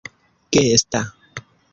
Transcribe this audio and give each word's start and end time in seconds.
gesta 0.51 1.01